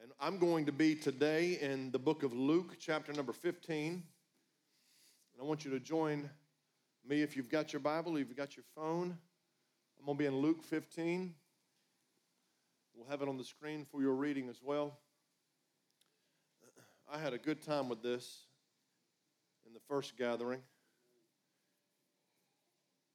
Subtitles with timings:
[0.00, 3.92] And I'm going to be today in the book of Luke, chapter number 15.
[3.94, 4.02] And
[5.40, 6.30] I want you to join
[7.04, 9.18] me if you've got your Bible, if you've got your phone.
[9.98, 11.34] I'm going to be in Luke 15.
[12.94, 14.98] We'll have it on the screen for your reading as well.
[17.12, 18.44] I had a good time with this
[19.66, 20.60] in the first gathering.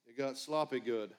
[0.06, 1.12] It got sloppy good.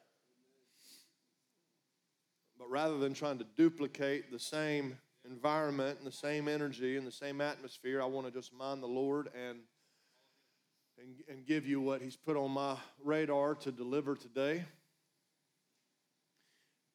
[2.60, 4.98] But rather than trying to duplicate the same
[5.30, 8.88] environment and the same energy and the same atmosphere, I want to just mind the
[8.88, 9.60] Lord and,
[11.00, 14.64] and, and give you what He's put on my radar to deliver today.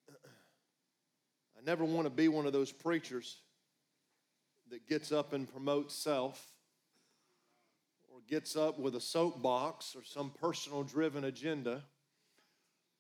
[1.59, 3.39] I never want to be one of those preachers
[4.71, 6.53] that gets up and promotes self
[8.09, 11.83] or gets up with a soapbox or some personal driven agenda.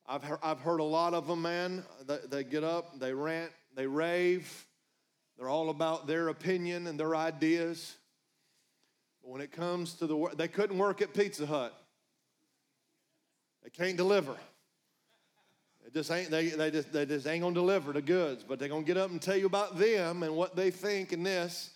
[0.06, 1.84] I've heard, I've heard a lot of them, man.
[2.06, 4.66] They, they get up, they rant, they rave.
[5.40, 7.96] They're all about their opinion and their ideas.
[9.22, 11.74] But when it comes to the work, they couldn't work at Pizza Hut.
[13.64, 14.36] They can't deliver.
[15.86, 18.68] It just ain't, they, they, just, they just ain't gonna deliver the goods, but they're
[18.68, 21.70] gonna get up and tell you about them and what they think and this.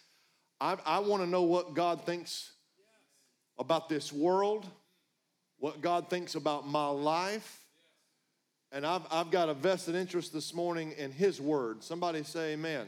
[0.60, 2.52] I, I wanna know what God thinks
[3.58, 4.66] about this world,
[5.58, 7.64] what God thinks about my life.
[8.72, 11.82] And I've, I've got a vested interest this morning in His Word.
[11.82, 12.86] Somebody say, Amen.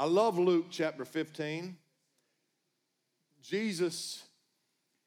[0.00, 1.76] I love Luke chapter 15.
[3.42, 4.22] Jesus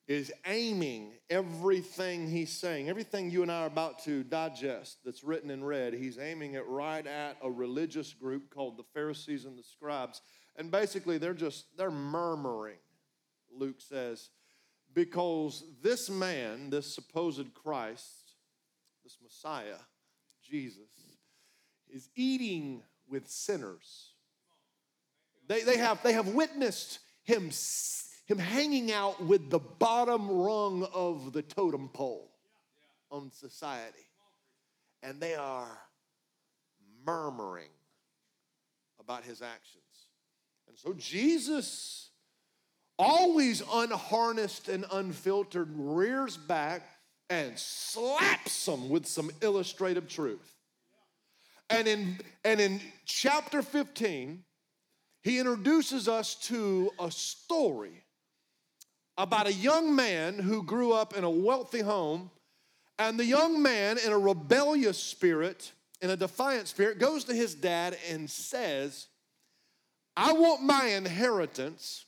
[0.07, 5.49] is aiming everything he's saying, everything you and I are about to digest that's written
[5.49, 9.63] in red, he's aiming it right at a religious group called the Pharisees and the
[9.63, 10.21] scribes.
[10.57, 12.77] And basically, they're just, they're murmuring,
[13.51, 14.29] Luke says,
[14.93, 18.35] because this man, this supposed Christ,
[19.03, 19.79] this Messiah,
[20.47, 20.91] Jesus,
[21.89, 24.12] is eating with sinners.
[25.47, 27.51] They, they, have, they have witnessed him,
[28.25, 32.31] him hanging out with the bottom rung of the totem pole
[33.11, 33.97] on society.
[35.01, 35.77] And they are
[37.05, 37.69] murmuring
[38.99, 39.83] about his actions.
[40.67, 42.09] And so Jesus,
[42.97, 46.83] always unharnessed and unfiltered, rears back
[47.29, 50.55] and slaps them with some illustrative truth.
[51.69, 54.43] And in, and in chapter 15,
[55.23, 58.03] he introduces us to a story
[59.17, 62.29] about a young man who grew up in a wealthy home.
[62.99, 67.55] And the young man, in a rebellious spirit, in a defiant spirit, goes to his
[67.55, 69.07] dad and says,
[70.15, 72.05] I want my inheritance,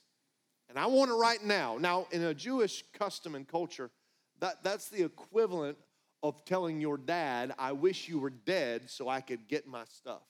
[0.68, 1.76] and I want it right now.
[1.78, 3.90] Now, in a Jewish custom and culture,
[4.40, 5.78] that, that's the equivalent
[6.22, 10.22] of telling your dad, I wish you were dead so I could get my stuff.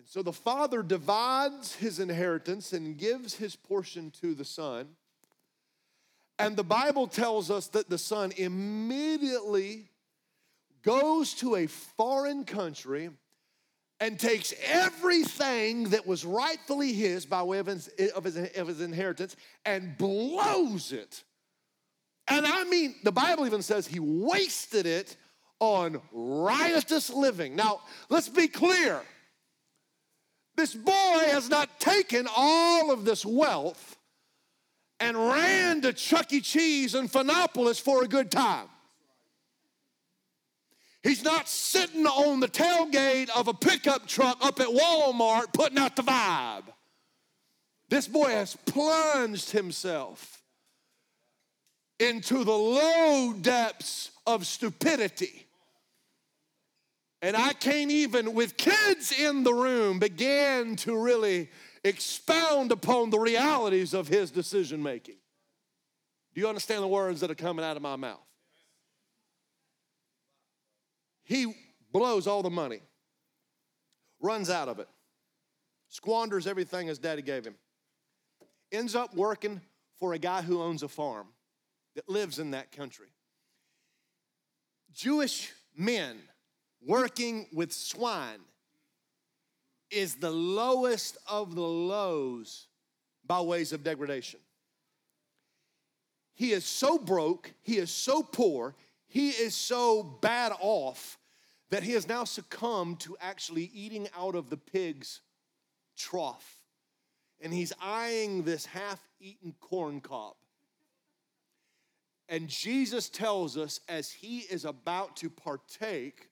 [0.00, 4.88] And so the father divides his inheritance and gives his portion to the son.
[6.38, 9.90] And the Bible tells us that the son immediately
[10.80, 13.10] goes to a foreign country
[14.00, 18.80] and takes everything that was rightfully his by way of his, of his, of his
[18.80, 21.24] inheritance and blows it.
[22.26, 25.18] And I mean, the Bible even says he wasted it
[25.58, 27.54] on riotous living.
[27.54, 29.02] Now, let's be clear.
[30.60, 30.92] This boy
[31.30, 33.96] has not taken all of this wealth
[35.00, 36.42] and ran to Chuck E.
[36.42, 38.68] Cheese in Phinopolis for a good time.
[41.02, 45.96] He's not sitting on the tailgate of a pickup truck up at Walmart putting out
[45.96, 46.64] the vibe.
[47.88, 50.42] This boy has plunged himself
[51.98, 55.46] into the low depths of stupidity.
[57.22, 61.50] And I can't even, with kids in the room, begin to really
[61.84, 65.16] expound upon the realities of his decision making.
[66.34, 68.20] Do you understand the words that are coming out of my mouth?
[71.24, 71.54] He
[71.92, 72.80] blows all the money,
[74.20, 74.88] runs out of it,
[75.88, 77.54] squanders everything his daddy gave him,
[78.72, 79.60] ends up working
[79.98, 81.28] for a guy who owns a farm
[81.94, 83.08] that lives in that country.
[84.92, 86.18] Jewish men
[86.86, 88.40] working with swine
[89.90, 92.68] is the lowest of the lows
[93.26, 94.40] by ways of degradation.
[96.34, 98.74] He is so broke, he is so poor,
[99.06, 101.18] he is so bad off
[101.70, 105.20] that he has now succumbed to actually eating out of the pig's
[105.96, 106.62] trough.
[107.40, 110.34] And he's eyeing this half eaten corn cob.
[112.28, 116.29] And Jesus tells us as he is about to partake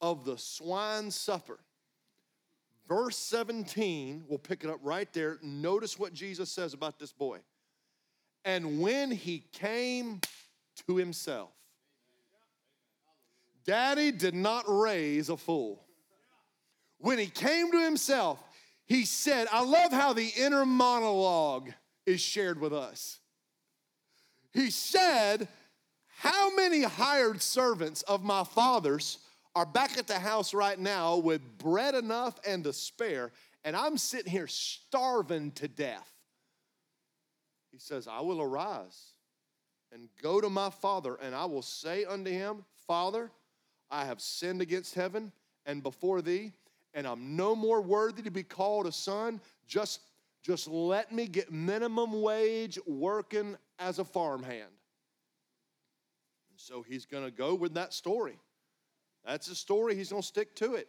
[0.00, 1.58] of the swine supper,
[2.88, 5.38] verse 17, we'll pick it up right there.
[5.42, 7.38] Notice what Jesus says about this boy.
[8.44, 10.20] And when he came
[10.86, 11.50] to himself,
[13.64, 15.84] Daddy did not raise a fool.
[16.98, 18.38] When he came to himself,
[18.86, 21.70] he said, I love how the inner monologue
[22.06, 23.20] is shared with us.
[24.52, 25.46] He said,
[26.18, 29.18] How many hired servants of my father's
[29.54, 33.32] are back at the house right now with bread enough and to spare,
[33.64, 36.10] and I'm sitting here starving to death?
[37.72, 39.12] He says, I will arise
[39.92, 43.30] and go to my father, and I will say unto him, Father,
[43.90, 45.32] I have sinned against heaven
[45.66, 46.52] and before thee,
[46.94, 49.40] and I'm no more worthy to be called a son.
[49.66, 50.00] Just,
[50.42, 54.70] just let me get minimum wage working as a farmhand.
[56.50, 58.38] And so he's going to go with that story.
[59.24, 59.94] That's his story.
[59.94, 60.88] He's going to stick to it.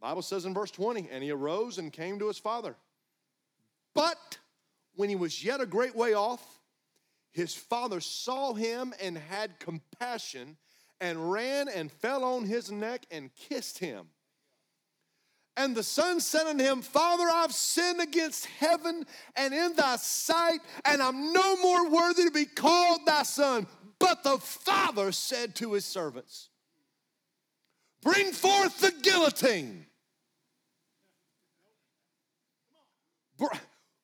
[0.00, 2.74] Bible says in verse 20, and he arose and came to his father.
[3.94, 4.38] But
[4.94, 6.42] when he was yet a great way off,
[7.32, 10.56] his father saw him and had compassion
[11.00, 14.06] and ran and fell on his neck and kissed him.
[15.56, 19.04] And the son said unto him, Father, I've sinned against heaven
[19.36, 23.66] and in thy sight, and I'm no more worthy to be called thy son.
[23.98, 26.49] But the father said to his servants,
[28.02, 29.86] Bring forth the guillotine.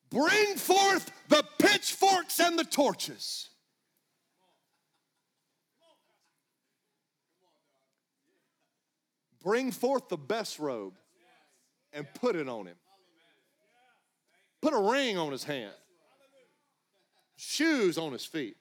[0.09, 3.49] Bring forth the pitchforks and the torches.
[9.43, 10.95] Bring forth the best robe
[11.93, 12.75] and put it on him.
[14.61, 15.73] Put a ring on his hand,
[17.35, 18.57] shoes on his feet.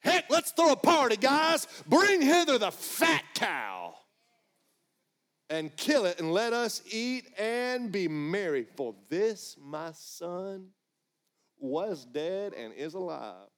[0.00, 1.66] Heck, let's throw a party, guys.
[1.86, 3.94] Bring hither the fat cow
[5.50, 8.66] and kill it, and let us eat and be merry.
[8.76, 10.68] For this my son
[11.58, 13.48] was dead and is alive.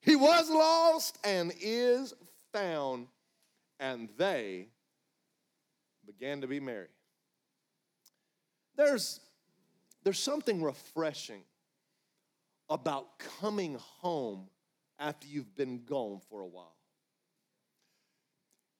[0.00, 2.14] He was lost and is
[2.52, 3.06] found
[3.78, 4.68] and they
[6.06, 6.88] began to be merry.
[8.76, 9.20] There's,
[10.02, 11.42] there's something refreshing
[12.68, 14.48] about coming home
[15.02, 16.76] after you've been gone for a while.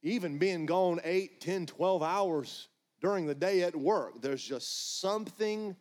[0.02, 2.68] Even being gone 8, 10, 12 hours
[3.00, 5.76] during the day at work, there's just something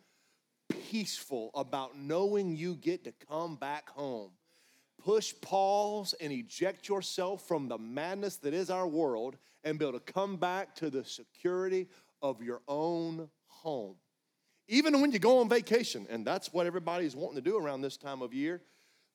[0.90, 4.30] peaceful about knowing you get to come back home
[5.04, 9.98] push pause and eject yourself from the madness that is our world and be able
[9.98, 11.88] to come back to the security
[12.20, 13.96] of your own home.
[14.68, 17.96] Even when you go on vacation, and that's what everybody's wanting to do around this
[17.96, 18.62] time of year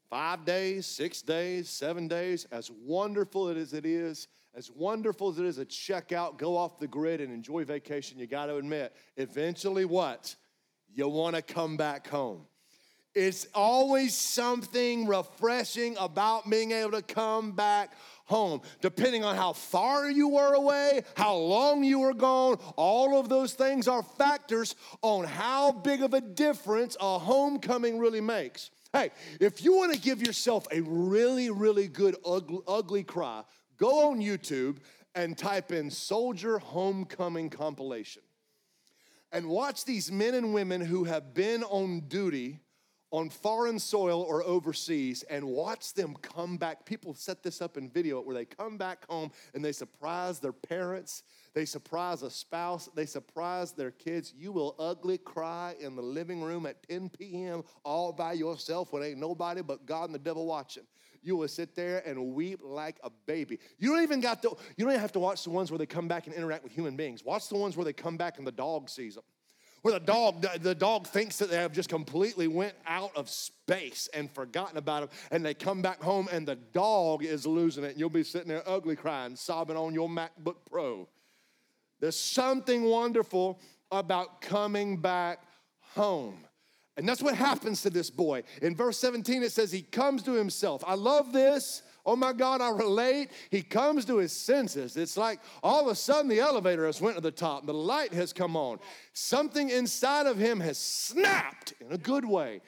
[0.09, 5.45] five days, six days, seven days, as wonderful as it is, as wonderful as it
[5.45, 8.95] is to check out, go off the grid, and enjoy vacation, you got to admit,
[9.17, 10.35] eventually what?
[10.93, 12.45] You want to come back home.
[13.13, 17.93] It's always something refreshing about being able to come back
[18.25, 18.61] home.
[18.81, 23.53] Depending on how far you were away, how long you were gone, all of those
[23.53, 28.69] things are factors on how big of a difference a homecoming really makes.
[28.97, 33.43] Hey, if you want to give yourself a really, really good ugly, ugly cry,
[33.77, 34.77] go on YouTube
[35.13, 38.23] and type in Soldier Homecoming Compilation.
[39.31, 42.59] And watch these men and women who have been on duty
[43.11, 46.85] on foreign soil or overseas and watch them come back.
[46.85, 50.51] People set this up in video where they come back home and they surprise their
[50.51, 51.23] parents,
[51.53, 54.33] they surprise a spouse, they surprise their kids.
[54.37, 57.63] You will ugly cry in the living room at 10 p.m.
[57.83, 60.83] all by yourself when ain't nobody but God and the devil watching.
[61.23, 63.59] You will sit there and weep like a baby.
[63.79, 65.85] You don't even got to, you don't even have to watch the ones where they
[65.85, 67.23] come back and interact with human beings.
[67.23, 69.23] Watch the ones where they come back and the dog sees them
[69.87, 74.09] where the dog the dog thinks that they have just completely went out of space
[74.13, 77.91] and forgotten about them and they come back home and the dog is losing it.
[77.91, 81.07] And you'll be sitting there ugly crying sobbing on your macbook pro.
[82.01, 85.39] There's something wonderful about coming back
[85.95, 86.43] home.
[86.97, 88.43] And that's what happens to this boy.
[88.61, 90.83] In verse 17 it says he comes to himself.
[90.85, 93.31] I love this Oh my God, I relate.
[93.51, 94.95] He comes to his senses.
[94.95, 98.13] It's like all of a sudden the elevator has went to the top, the light
[98.13, 98.79] has come on.
[99.11, 102.61] Something inside of him has snapped in a good way.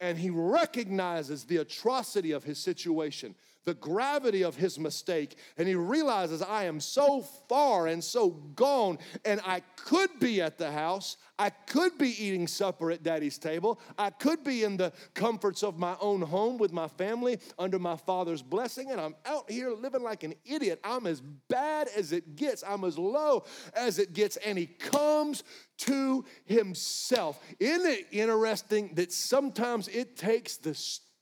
[0.00, 5.74] And he recognizes the atrocity of his situation, the gravity of his mistake and he
[5.74, 11.16] realizes I am so far and so gone and I could be at the house.
[11.38, 13.80] I could be eating supper at daddy's table.
[13.98, 17.96] I could be in the comforts of my own home with my family under my
[17.96, 20.80] father's blessing and I'm out here living like an idiot.
[20.84, 22.62] I'm as bad as it gets.
[22.66, 25.44] I'm as low as it gets and he comes
[25.78, 27.40] to himself.
[27.58, 30.74] Isn't it interesting that sometimes it takes the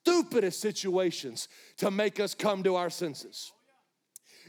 [0.08, 1.48] stupidest situations
[1.78, 3.52] to make us come to our senses.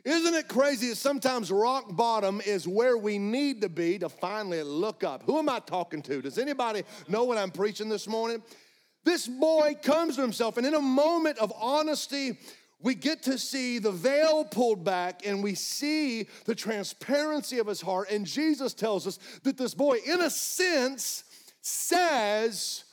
[0.05, 4.63] Isn't it crazy that sometimes rock bottom is where we need to be to finally
[4.63, 5.23] look up?
[5.23, 6.21] Who am I talking to?
[6.21, 8.41] Does anybody know what I'm preaching this morning?
[9.03, 12.37] This boy comes to himself, and in a moment of honesty,
[12.81, 17.81] we get to see the veil pulled back and we see the transparency of his
[17.81, 18.09] heart.
[18.09, 21.25] And Jesus tells us that this boy, in a sense,
[21.61, 22.85] says,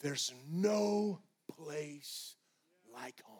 [0.00, 1.20] There's no
[1.64, 2.36] place
[2.92, 3.36] like home.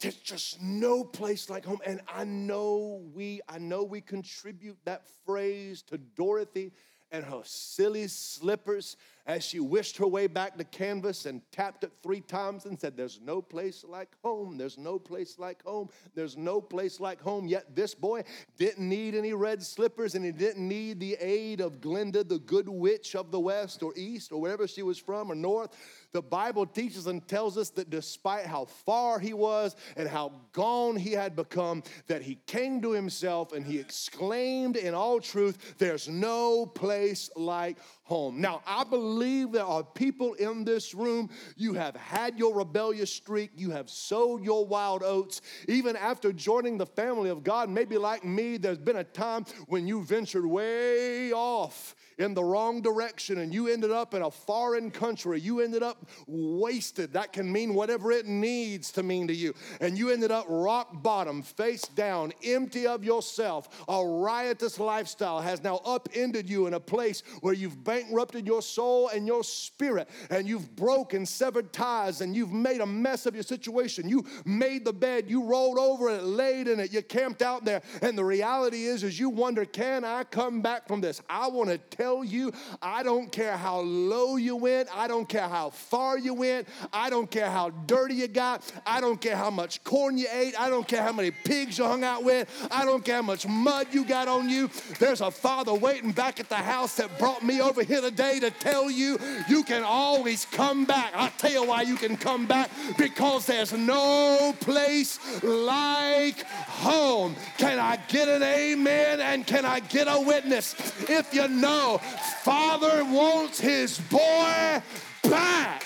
[0.00, 1.78] There's just no place like home.
[1.86, 6.72] And I know we, I know we contribute that phrase to Dorothy
[7.12, 11.92] and her silly slippers as she wished her way back to Kansas and tapped it
[12.02, 14.56] three times and said, There's no place like home.
[14.56, 15.90] There's no place like home.
[16.14, 17.46] There's no place like home.
[17.46, 18.24] Yet this boy
[18.58, 22.68] didn't need any red slippers and he didn't need the aid of Glinda, the good
[22.68, 25.70] witch of the west or east or wherever she was from or north.
[26.12, 30.96] The Bible teaches and tells us that despite how far he was and how gone
[30.96, 36.08] he had become, that he came to himself and he exclaimed in all truth, There's
[36.08, 38.40] no place like home.
[38.40, 43.50] Now, I believe there are people in this room, you have had your rebellious streak,
[43.56, 45.40] you have sowed your wild oats.
[45.68, 49.86] Even after joining the family of God, maybe like me, there's been a time when
[49.86, 54.90] you ventured way off in the wrong direction and you ended up in a foreign
[54.90, 55.40] country.
[55.40, 57.12] You ended up wasted.
[57.12, 59.54] That can mean whatever it needs to mean to you.
[59.80, 63.84] And you ended up rock bottom, face down, empty of yourself.
[63.88, 69.08] A riotous lifestyle has now upended you in a place where you've bankrupted your soul
[69.08, 73.42] and your spirit, and you've broken severed ties, and you've made a mess of your
[73.42, 74.08] situation.
[74.08, 77.82] You made the bed, you rolled over it, laid in it, you camped out there,
[78.00, 81.20] and the reality is, is you wonder, can I come back from this?
[81.28, 81.78] I want to
[82.12, 86.34] tell you, I don't care how low you went, I don't care how far you
[86.34, 90.26] went, I don't care how dirty you got, I don't care how much corn you
[90.30, 93.22] ate, I don't care how many pigs you hung out with, I don't care how
[93.22, 94.68] much mud you got on you.
[94.98, 98.50] There's a father waiting back at the house that brought me over here today to
[98.50, 101.12] tell you you can always come back.
[101.14, 107.34] I'll tell you why you can come back because there's no place like home.
[107.58, 110.74] Can I get an amen and can I get a witness?
[111.08, 114.82] If you know, Father wants his boy
[115.24, 115.84] back.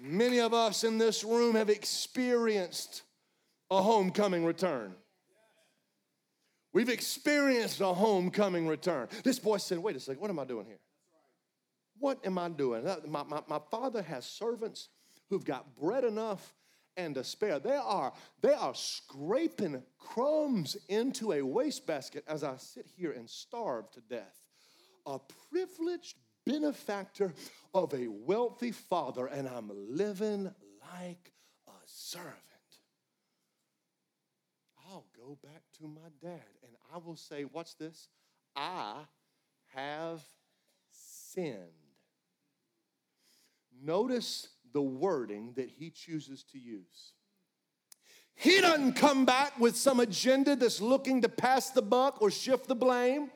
[0.00, 3.02] Many of us in this room have experienced
[3.70, 4.94] a homecoming return.
[6.72, 9.08] We've experienced a homecoming return.
[9.22, 10.80] This boy said, Wait a second, what am I doing here?
[11.98, 12.84] What am I doing?
[13.06, 14.88] My, my, my father has servants
[15.28, 16.54] who've got bread enough
[16.96, 17.58] and despair.
[17.58, 23.90] They are, they are scraping crumbs into a wastebasket as I sit here and starve
[23.92, 24.38] to death.
[25.06, 25.18] A
[25.50, 27.32] privileged benefactor
[27.74, 30.50] of a wealthy father, and I'm living
[30.92, 31.32] like
[31.66, 32.38] a servant.
[34.88, 38.08] I'll go back to my dad and I will say, What's this?
[38.54, 38.96] I
[39.74, 40.22] have
[40.90, 41.56] sinned.
[43.82, 47.12] Notice the wording that he chooses to use.
[48.34, 52.66] He doesn't come back with some agenda that's looking to pass the buck or shift
[52.66, 53.30] the blame.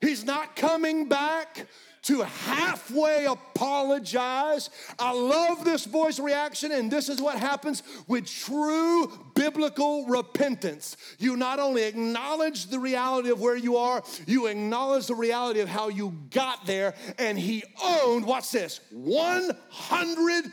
[0.00, 1.66] He's not coming back
[2.02, 4.70] to halfway apologize.
[4.98, 10.96] I love this boy's reaction, and this is what happens with true biblical repentance.
[11.18, 15.68] You not only acknowledge the reality of where you are, you acknowledge the reality of
[15.68, 20.52] how you got there, and he owned, watch this, 100%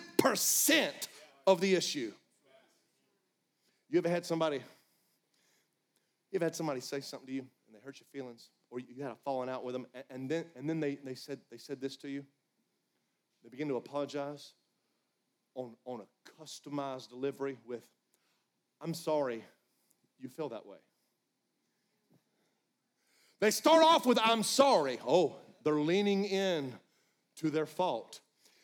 [1.46, 2.12] of the issue.
[3.90, 8.00] You ever had somebody, you ever had somebody say something to you and they hurt
[8.00, 8.50] your feelings?
[8.70, 11.40] or you had a falling out with them, and then, and then they, they, said,
[11.50, 12.26] they said this to you.
[13.44, 14.54] They begin to apologize
[15.56, 17.84] on, on a customized delivery with,
[18.82, 19.44] I'm sorry
[20.20, 20.78] you feel that way.
[23.40, 25.00] They start off with, I'm sorry.
[25.08, 26.74] Oh, they're leaning in
[27.38, 28.20] to their fault.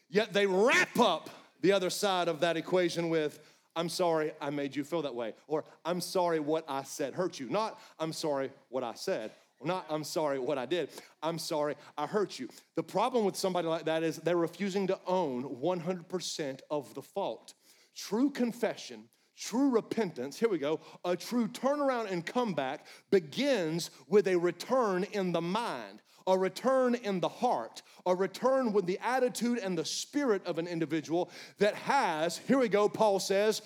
[0.09, 1.29] Yet they wrap up
[1.63, 3.39] the other side of that equation with,
[3.75, 5.33] I'm sorry I made you feel that way.
[5.47, 7.49] Or I'm sorry what I said hurt you.
[7.49, 9.31] Not, I'm sorry what I said.
[9.63, 10.89] Not, I'm sorry what I did.
[11.23, 12.49] I'm sorry I hurt you.
[12.75, 17.53] The problem with somebody like that is they're refusing to own 100% of the fault.
[17.95, 19.05] true confession,
[19.37, 25.31] true repentance, here we go, a true turnaround and comeback begins with a return in
[25.31, 30.45] the mind, a return in the heart, a return with the attitude and the spirit
[30.45, 33.61] of an individual that has, here we go, Paul says,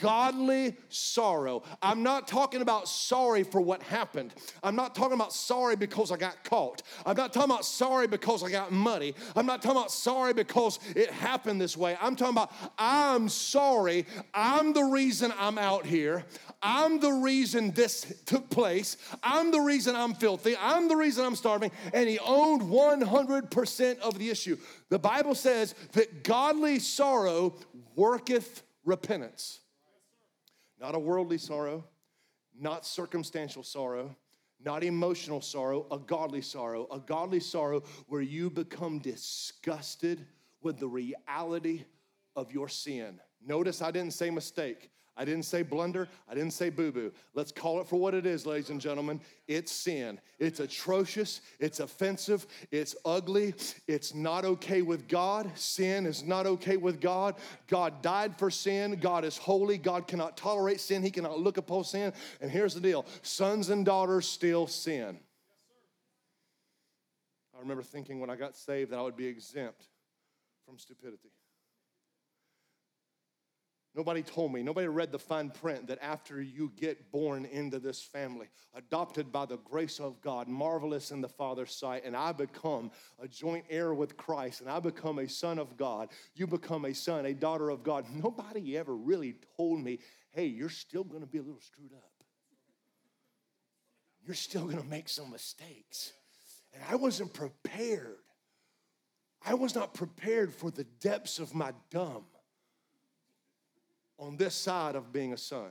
[0.00, 1.62] godly sorrow.
[1.82, 4.34] I'm not talking about sorry for what happened.
[4.62, 6.82] I'm not talking about sorry because I got caught.
[7.06, 9.14] I'm not talking about sorry because I got muddy.
[9.36, 11.96] I'm not talking about sorry because it happened this way.
[12.00, 14.06] I'm talking about I'm sorry.
[14.34, 16.24] I'm the reason I'm out here.
[16.62, 18.96] I'm the reason this took place.
[19.22, 20.56] I'm the reason I'm filthy.
[20.58, 21.70] I'm the reason I'm starving.
[21.94, 24.58] And he owned 100% of the issue.
[24.88, 27.54] The Bible says that godly sorrow
[27.96, 29.60] worketh repentance.
[30.80, 31.84] Not a worldly sorrow,
[32.58, 34.16] not circumstantial sorrow,
[34.62, 40.26] not emotional sorrow, a godly sorrow, a godly sorrow where you become disgusted
[40.62, 41.84] with the reality
[42.36, 43.20] of your sin.
[43.44, 44.90] Notice I didn't say mistake.
[45.20, 46.08] I didn't say blunder.
[46.30, 47.12] I didn't say boo boo.
[47.34, 49.20] Let's call it for what it is, ladies and gentlemen.
[49.46, 50.18] It's sin.
[50.38, 51.42] It's atrocious.
[51.58, 52.46] It's offensive.
[52.70, 53.52] It's ugly.
[53.86, 55.50] It's not okay with God.
[55.56, 57.34] Sin is not okay with God.
[57.68, 58.98] God died for sin.
[58.98, 59.76] God is holy.
[59.76, 61.02] God cannot tolerate sin.
[61.02, 62.14] He cannot look upon sin.
[62.40, 65.18] And here's the deal sons and daughters still sin.
[67.54, 69.84] I remember thinking when I got saved that I would be exempt
[70.64, 71.28] from stupidity.
[74.00, 78.00] Nobody told me, nobody read the fine print that after you get born into this
[78.00, 82.92] family, adopted by the grace of God, marvelous in the Father's sight, and I become
[83.22, 86.94] a joint heir with Christ, and I become a son of God, you become a
[86.94, 88.06] son, a daughter of God.
[88.10, 89.98] Nobody ever really told me,
[90.30, 92.24] hey, you're still gonna be a little screwed up.
[94.24, 96.14] You're still gonna make some mistakes.
[96.72, 98.16] And I wasn't prepared.
[99.44, 102.24] I was not prepared for the depths of my dumb
[104.20, 105.70] on this side of being a son.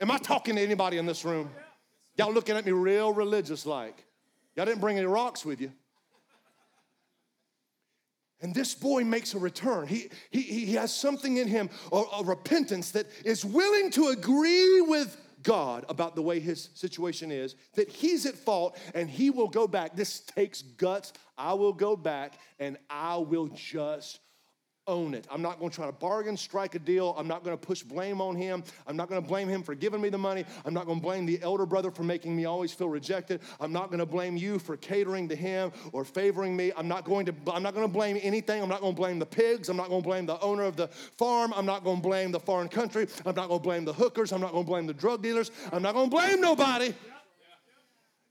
[0.00, 1.50] Am I talking to anybody in this room?
[2.16, 4.04] Y'all looking at me real religious like.
[4.54, 5.72] Y'all didn't bring any rocks with you.
[8.40, 9.86] And this boy makes a return.
[9.88, 14.80] He, he, he has something in him, a, a repentance that is willing to agree
[14.82, 19.48] with God about the way his situation is, that he's at fault and he will
[19.48, 19.96] go back.
[19.96, 21.12] This takes guts.
[21.36, 24.20] I will go back and I will just
[24.86, 25.26] own it.
[25.30, 27.14] I'm not going to try to bargain, strike a deal.
[27.16, 28.62] I'm not going to push blame on him.
[28.86, 30.44] I'm not going to blame him for giving me the money.
[30.64, 33.40] I'm not going to blame the elder brother for making me always feel rejected.
[33.60, 36.70] I'm not going to blame you for catering to him or favoring me.
[36.76, 38.62] I'm not going to I'm not going to blame anything.
[38.62, 39.68] I'm not going to blame the pigs.
[39.68, 41.54] I'm not going to blame the owner of the farm.
[41.56, 43.06] I'm not going to blame the foreign country.
[43.24, 44.32] I'm not going to blame the hookers.
[44.32, 45.50] I'm not going to blame the drug dealers.
[45.72, 46.92] I'm not going to blame nobody.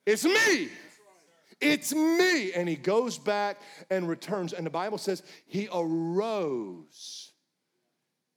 [0.05, 0.69] It's me.
[1.63, 2.53] It's me.
[2.53, 4.53] And he goes back and returns.
[4.53, 7.31] And the Bible says he arose.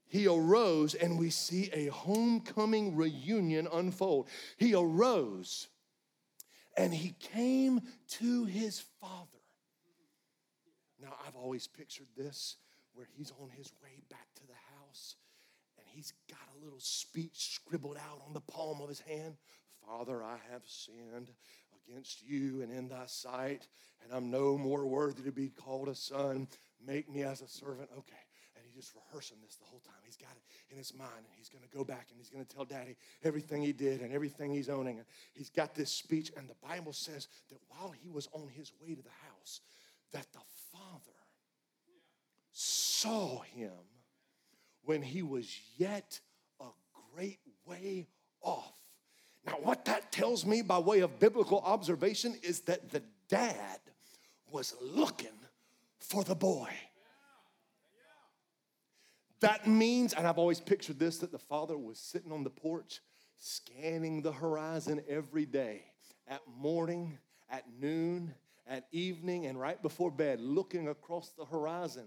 [0.08, 4.28] He arose, and we see a homecoming reunion unfold.
[4.56, 5.68] He arose
[6.76, 9.24] and he came to his father.
[11.00, 12.56] Now, I've always pictured this
[12.92, 15.16] where he's on his way back to the house
[15.78, 19.36] and he's got a little speech scribbled out on the palm of his hand
[19.86, 21.30] Father, I have sinned
[21.88, 23.66] against you and in thy sight,
[24.02, 26.48] and I'm no more worthy to be called a son.
[26.84, 27.88] Make me as a servant.
[27.98, 28.14] Okay.
[28.54, 29.96] And he's just rehearsing this the whole time.
[30.04, 32.44] He's got it in his mind, and he's going to go back and he's going
[32.44, 34.98] to tell daddy everything he did and everything he's owning.
[34.98, 38.72] And he's got this speech, and the Bible says that while he was on his
[38.80, 39.60] way to the house,
[40.12, 40.40] that the
[40.72, 41.12] father
[42.52, 43.72] saw him
[44.82, 46.20] when he was yet
[46.60, 46.66] a
[47.14, 48.06] great way
[48.40, 48.72] off
[49.46, 53.80] now, what that tells me by way of biblical observation is that the dad
[54.50, 55.28] was looking
[55.98, 56.70] for the boy.
[59.40, 63.00] That means, and I've always pictured this, that the father was sitting on the porch
[63.38, 65.82] scanning the horizon every day
[66.26, 67.18] at morning,
[67.50, 68.34] at noon,
[68.66, 72.06] at evening, and right before bed, looking across the horizon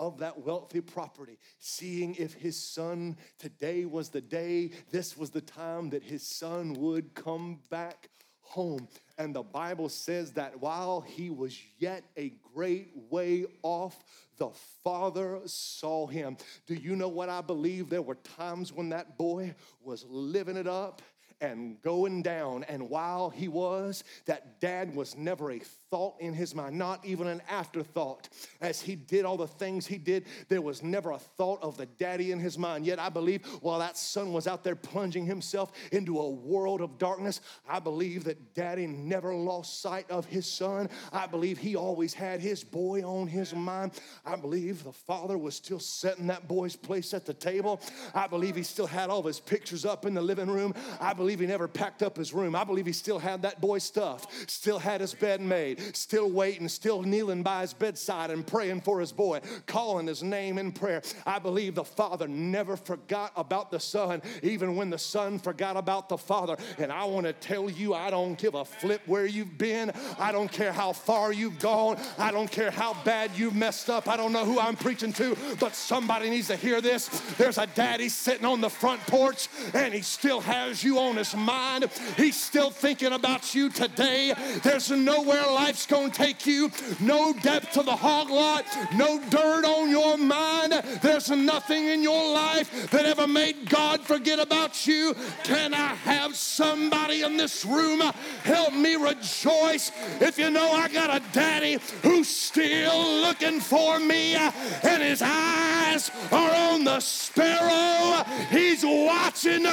[0.00, 5.42] of that wealthy property, seeing if his son, today was the day, this was the
[5.42, 8.08] time that his son would come back
[8.40, 8.88] home.
[9.18, 14.02] And the Bible says that while he was yet a great way off,
[14.38, 14.48] the
[14.82, 16.38] father saw him.
[16.66, 17.90] Do you know what I believe?
[17.90, 21.02] There were times when that boy was living it up
[21.42, 22.64] and going down.
[22.64, 25.60] And while he was, that dad was never a
[25.90, 28.28] thought in his mind, not even an afterthought.
[28.60, 31.86] As he did all the things he did, there was never a thought of the
[31.86, 32.86] daddy in his mind.
[32.86, 36.98] Yet I believe while that son was out there plunging himself into a world of
[36.98, 40.88] darkness, I believe that daddy never lost sight of his son.
[41.12, 43.92] I believe he always had his boy on his mind.
[44.24, 47.80] I believe the father was still setting that boy's place at the table.
[48.14, 50.74] I believe he still had all of his pictures up in the living room.
[51.00, 52.54] I believe he never packed up his room.
[52.54, 56.68] I believe he still had that boy's stuff, still had his bed made, still waiting,
[56.68, 61.02] still kneeling by his bedside and praying for his boy, calling his name in prayer.
[61.26, 66.08] I believe the father never forgot about the son, even when the son forgot about
[66.08, 66.56] the father.
[66.78, 69.92] And I want to tell you, I don't give a flip where you've been.
[70.18, 71.98] I don't care how far you've gone.
[72.18, 74.08] I don't care how bad you've messed up.
[74.08, 77.08] I don't know who I'm preaching to, but somebody needs to hear this.
[77.36, 81.34] There's a daddy sitting on the front porch and he still has you on his
[81.34, 81.90] mind.
[82.16, 84.34] He's still thinking about you today.
[84.62, 88.64] There's nowhere life's gonna take you, no depth to the hog lot,
[88.96, 90.72] no dirt on your mind.
[91.00, 95.14] There's nothing in your life that ever made God forget about you.
[95.44, 98.00] Can I have somebody in this room
[98.42, 104.34] help me rejoice if you know I got a daddy who's still looking for me
[104.34, 108.24] and his eyes are on the sparrow?
[108.50, 109.66] He's watching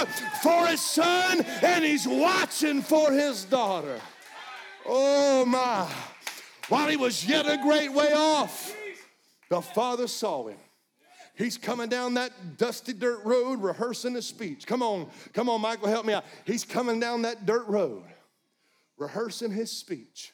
[0.44, 4.00] for his son and he's watching for his daughter.
[4.88, 5.88] Oh my.
[6.70, 8.76] While he was yet a great way off,
[9.50, 10.58] the father saw him.
[11.36, 14.66] He's coming down that dusty dirt road rehearsing his speech.
[14.66, 16.26] Come on, come on, Michael, help me out.
[16.46, 18.04] He's coming down that dirt road
[18.98, 20.34] rehearsing his speech.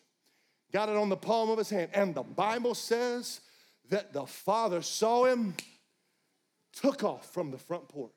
[0.71, 1.89] Got it on the palm of his hand.
[1.93, 3.41] And the Bible says
[3.89, 5.55] that the father saw him,
[6.73, 8.11] took off from the front porch,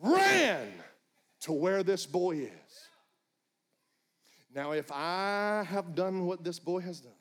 [0.00, 0.68] ran
[1.40, 2.88] to where this boy is.
[4.54, 7.12] Now, if I have done what this boy has done,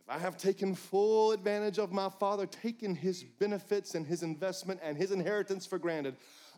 [0.00, 4.80] if I have taken full advantage of my father, taken his benefits and his investment
[4.82, 6.16] and his inheritance for granted,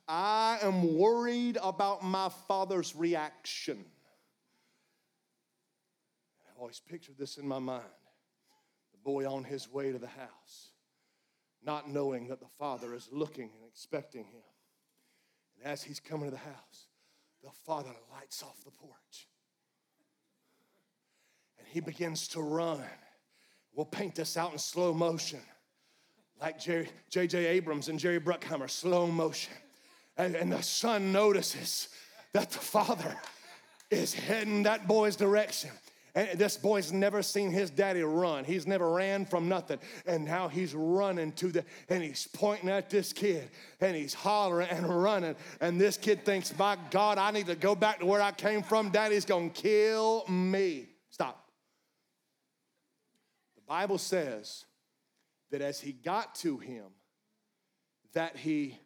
[0.08, 3.84] I am worried about my father's reaction.
[6.48, 7.84] I've always pictured this in my mind
[8.92, 10.70] the boy on his way to the house,
[11.64, 14.42] not knowing that the father is looking and expecting him.
[15.56, 16.88] And as he's coming to the house,
[17.42, 19.28] the father lights off the porch
[21.70, 22.82] he begins to run.
[23.74, 25.40] We'll paint this out in slow motion,
[26.40, 27.46] like J.J.
[27.46, 29.52] Abrams and Jerry Bruckheimer, slow motion.
[30.16, 31.88] And, and the son notices
[32.32, 33.16] that the father
[33.90, 35.70] is heading that boy's direction.
[36.14, 38.44] And this boy's never seen his daddy run.
[38.44, 39.78] He's never ran from nothing.
[40.06, 43.48] And now he's running to the, and he's pointing at this kid
[43.80, 45.36] and he's hollering and running.
[45.60, 48.62] And this kid thinks, my God, I need to go back to where I came
[48.62, 48.90] from.
[48.90, 50.89] Daddy's gonna kill me.
[53.70, 54.64] Bible says
[55.52, 56.86] that as he got to him,
[58.14, 58.76] that he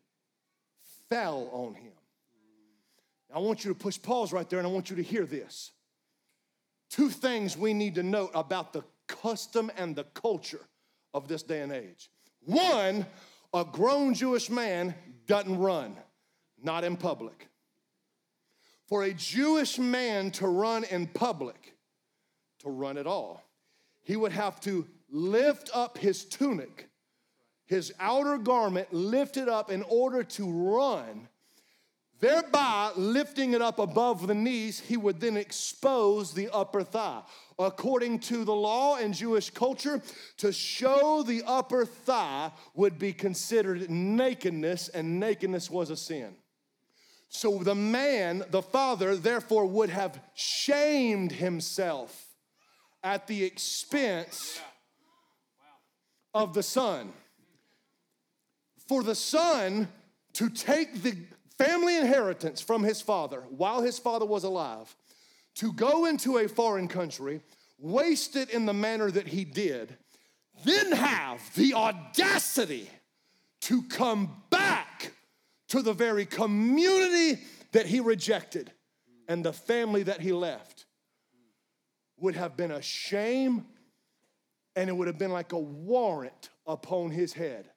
[1.09, 1.95] fell on him.
[3.35, 5.73] I want you to push pause right there and I want you to hear this
[6.91, 10.61] two things we need to note about the custom and the culture
[11.15, 12.11] of this day and age.
[12.41, 13.07] One,
[13.55, 14.95] a grown Jewish man
[15.27, 15.97] doesn't run,
[16.63, 17.49] not in public.
[18.87, 21.75] For a Jewish man to run in public,
[22.59, 23.44] to run at all,
[24.05, 26.89] he would have to lift up his tunic,
[27.67, 31.29] his outer garment, lift it up in order to run
[32.25, 37.21] Thereby, lifting it up above the knees, he would then expose the upper thigh.
[37.59, 40.01] According to the law and Jewish culture,
[40.39, 46.35] to show the upper thigh would be considered nakedness, and nakedness was a sin.
[47.29, 52.24] So the man, the father, therefore would have shamed himself
[53.05, 54.59] at the expense
[56.33, 57.13] of the son.
[58.89, 59.89] For the son
[60.33, 61.15] to take the
[61.59, 64.97] family inheritance from his father while his father was alive
[65.57, 67.41] to go into a foreign country,
[67.79, 69.97] waste it in the manner that he did,
[70.65, 72.91] then have the audacity
[73.61, 75.13] to come back
[75.69, 77.41] to the very community
[77.73, 78.73] that he rejected
[79.29, 80.87] and the family that he left
[82.19, 83.67] would have been a shame
[84.77, 87.71] and it would have been like a warrant upon his head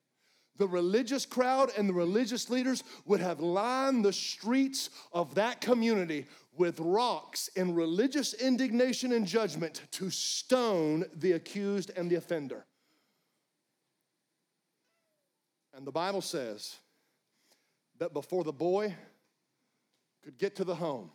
[0.58, 6.26] the religious crowd and the religious leaders would have lined the streets of that community
[6.58, 12.66] with rocks in religious indignation and judgment to stone the accused and the offender.
[15.76, 16.78] And the Bible says
[18.00, 18.96] that before the boy
[20.24, 21.12] could get to the home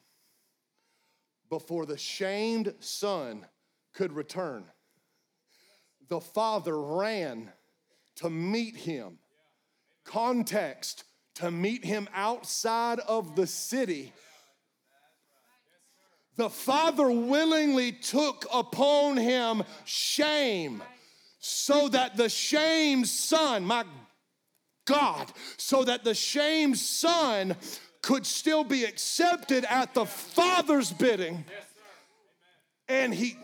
[1.53, 3.45] before the shamed son
[3.93, 4.65] could return.
[6.09, 7.53] The father ran
[8.17, 9.19] to meet him.
[10.03, 14.15] Context to meet him outside of the city.
[16.37, 20.83] The father willingly took upon him shame
[21.39, 23.85] so that the shamed son, my
[24.87, 27.57] God, so that the shamed son
[28.03, 31.45] could still be accepted at the father's bidding.
[32.89, 33.37] And he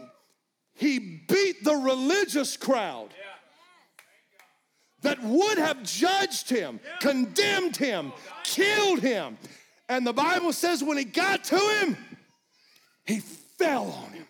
[0.75, 3.09] he beat the religious crowd
[5.03, 8.12] that would have judged him, condemned him,
[8.44, 9.38] killed him.
[9.88, 11.97] And the Bible says when he got to him,
[13.05, 14.27] he fell on him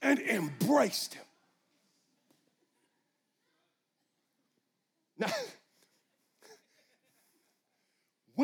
[0.00, 1.24] and embraced him.
[5.18, 5.32] Now,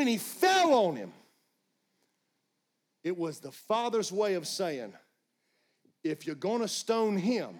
[0.02, 1.12] when he fell on him,
[3.04, 4.92] it was the father's way of saying,
[6.02, 7.50] if you're gonna stone him,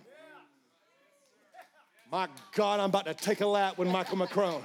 [2.10, 2.26] my
[2.56, 4.60] God, I'm about to take a lap with Michael McCrone.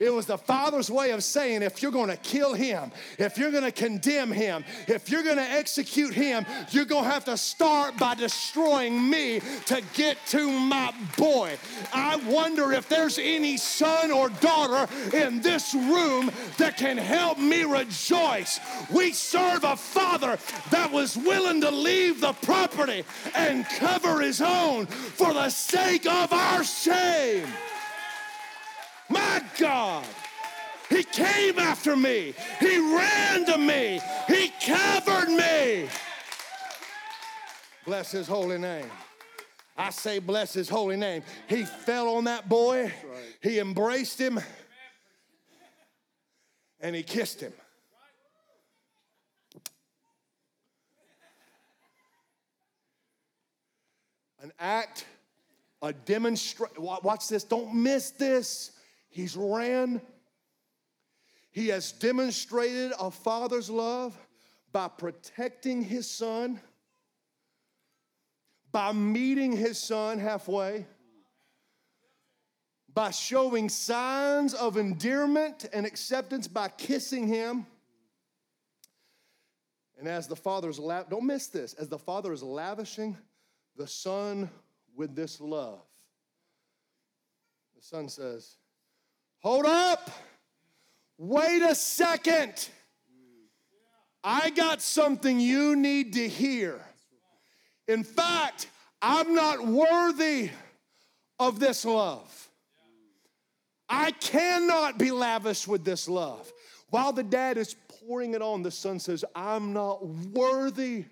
[0.00, 3.50] It was the Father's way of saying, if you're going to kill him, if you're
[3.50, 7.36] going to condemn him, if you're going to execute him, you're going to have to
[7.36, 11.56] start by destroying me to get to my boy.
[11.92, 17.64] I wonder if there's any son or daughter in this room that can help me
[17.64, 18.60] rejoice.
[18.90, 20.38] We serve a Father
[20.70, 23.04] that was willing to leave the property
[23.34, 27.46] and cover his own for the sake of our shame.
[29.58, 30.04] God.
[30.90, 32.34] He came after me.
[32.60, 34.00] He ran to me.
[34.28, 35.88] He covered me.
[37.84, 38.90] Bless his holy name.
[39.76, 41.22] I say, bless his holy name.
[41.48, 42.92] He fell on that boy,
[43.42, 44.38] he embraced him,
[46.80, 47.52] and he kissed him.
[54.40, 55.06] An act,
[55.82, 56.76] a demonstration.
[56.78, 58.70] Watch this, don't miss this.
[59.14, 60.02] He's ran.
[61.52, 64.18] He has demonstrated a father's love
[64.72, 66.60] by protecting his son,
[68.72, 70.84] by meeting his son halfway,
[72.92, 77.66] by showing signs of endearment and acceptance by kissing him.
[79.96, 83.16] And as the father is, la- don't miss this, as the father is lavishing
[83.76, 84.50] the son
[84.96, 85.86] with this love,
[87.76, 88.56] the son says,
[89.44, 90.10] Hold up.
[91.18, 92.70] Wait a second.
[94.24, 96.80] I got something you need to hear.
[97.86, 98.68] In fact,
[99.02, 100.48] I'm not worthy
[101.38, 102.48] of this love.
[103.86, 106.50] I cannot be lavish with this love.
[106.88, 111.04] While the dad is pouring it on, the son says, I'm not worthy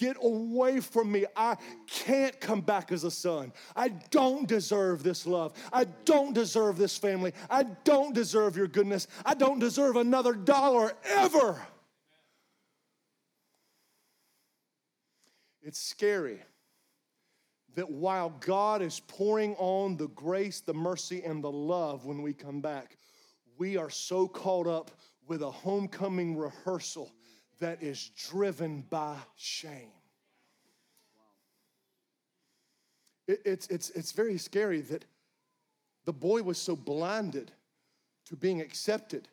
[0.00, 1.26] Get away from me.
[1.36, 3.52] I can't come back as a son.
[3.76, 5.52] I don't deserve this love.
[5.70, 7.34] I don't deserve this family.
[7.50, 9.08] I don't deserve your goodness.
[9.26, 11.60] I don't deserve another dollar ever.
[15.60, 16.40] It's scary
[17.74, 22.32] that while God is pouring on the grace, the mercy, and the love when we
[22.32, 22.96] come back,
[23.58, 24.92] we are so caught up
[25.28, 27.12] with a homecoming rehearsal
[27.60, 29.92] that is driven by shame.
[33.28, 35.04] It, it's, it's, it's very scary that
[36.04, 37.52] the boy was so blinded
[38.26, 39.28] to being accepted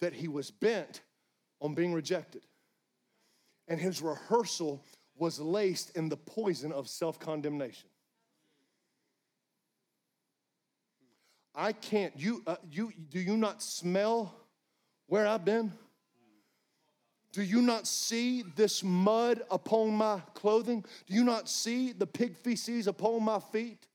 [0.00, 1.02] that he was bent
[1.60, 2.42] on being rejected.
[3.68, 4.82] And his rehearsal
[5.16, 7.88] was laced in the poison of self condemnation.
[11.54, 14.34] I can't, you, uh, you, do you not smell
[15.06, 15.72] where I've been?
[17.32, 20.84] Do you not see this mud upon my clothing?
[21.06, 23.86] Do you not see the pig feces upon my feet?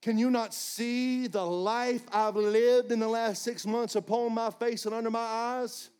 [0.00, 4.50] Can you not see the life I've lived in the last six months upon my
[4.50, 5.90] face and under my eyes?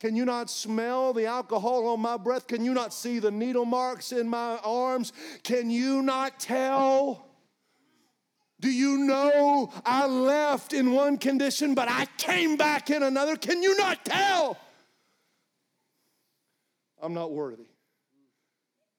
[0.00, 2.48] Can you not smell the alcohol on my breath?
[2.48, 5.12] Can you not see the needle marks in my arms?
[5.44, 7.28] Can you not tell?
[8.58, 13.36] Do you know I left in one condition, but I came back in another?
[13.36, 14.58] Can you not tell?
[17.02, 17.66] I'm not worthy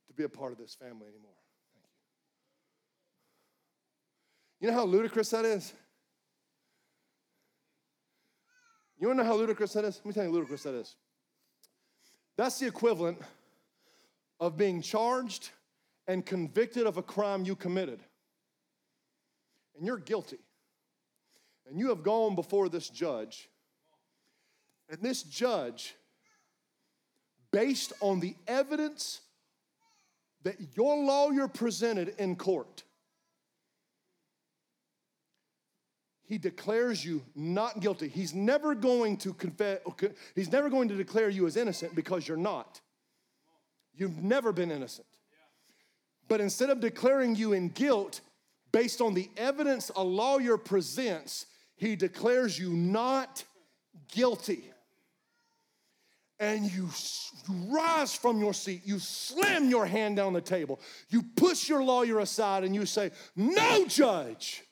[0.08, 1.32] to be a part of this family anymore.
[1.74, 1.86] Thank
[4.60, 4.68] you.
[4.68, 5.74] You know how ludicrous that is?
[9.00, 9.98] You wanna know how ludicrous that is?
[9.98, 10.96] Let me tell you how ludicrous that is.
[12.38, 13.20] That's the equivalent
[14.40, 15.52] of being charged
[16.08, 18.00] and convicted of a crime you committed.
[19.78, 20.40] And you're guilty.
[21.68, 23.50] And you have gone before this judge
[24.90, 25.96] And this judge,
[27.54, 29.22] based on the evidence
[30.44, 32.84] that your lawyer presented in court,
[36.26, 38.10] he declares you not guilty.
[38.10, 39.80] He's never going to confess,
[40.36, 42.82] he's never going to declare you as innocent because you're not.
[43.96, 45.08] You've never been innocent.
[46.28, 48.22] But instead of declaring you in guilt
[48.72, 53.44] based on the evidence a lawyer presents, he declares you not
[54.12, 54.73] guilty.
[56.40, 56.90] And you
[57.68, 62.20] rise from your seat, you slam your hand down the table, you push your lawyer
[62.20, 64.64] aside, and you say, No, judge.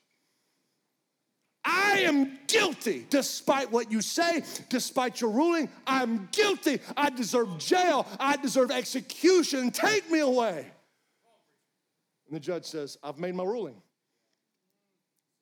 [1.63, 5.69] I am guilty despite what you say, despite your ruling.
[5.85, 6.79] I'm guilty.
[6.97, 8.07] I deserve jail.
[8.19, 9.69] I deserve execution.
[9.69, 10.65] Take me away.
[12.27, 13.75] And the judge says, I've made my ruling.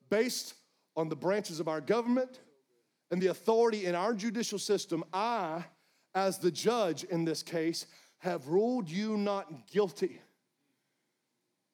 [0.10, 0.55] Based
[0.97, 2.39] on the branches of our government
[3.12, 5.63] and the authority in our judicial system, I,
[6.15, 7.86] as the judge in this case,
[8.19, 10.19] have ruled you not guilty.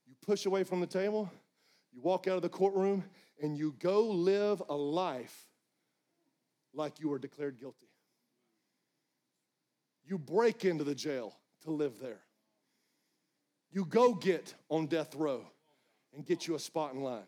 [0.08, 1.32] You push away from the table,
[1.92, 3.04] you walk out of the courtroom,
[3.42, 5.48] and you go live a life
[6.74, 7.88] like you were declared guilty.
[10.06, 12.22] You break into the jail to live there
[13.76, 15.46] you go get on death row
[16.16, 17.28] and get you a spot in line.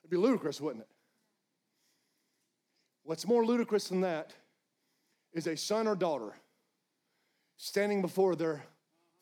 [0.00, 0.88] It'd be ludicrous, wouldn't it?
[3.02, 4.32] What's more ludicrous than that
[5.32, 6.34] is a son or daughter
[7.56, 8.62] standing before their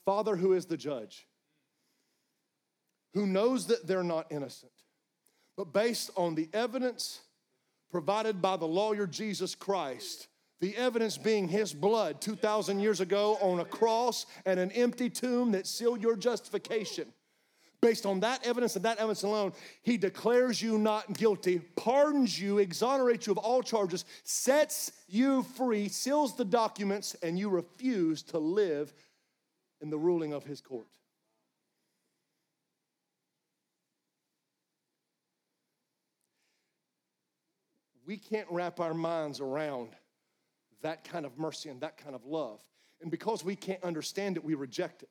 [0.04, 1.26] father, who is the judge,
[3.14, 4.72] who knows that they're not innocent,
[5.56, 7.20] but based on the evidence
[7.90, 10.28] provided by the lawyer Jesus Christ,
[10.60, 15.52] the evidence being his blood 2,000 years ago on a cross and an empty tomb
[15.52, 17.12] that sealed your justification.
[17.80, 22.58] Based on that evidence and that evidence alone, he declares you not guilty, pardons you,
[22.58, 28.38] exonerates you of all charges, sets you free, seals the documents, and you refuse to
[28.38, 28.92] live
[29.80, 30.88] in the ruling of his court.
[38.04, 39.90] We can't wrap our minds around
[40.82, 42.60] that kind of mercy and that kind of love.
[43.02, 45.10] And because we can't understand it, we reject it.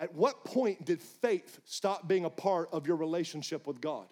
[0.00, 4.06] At what point did faith stop being a part of your relationship with God?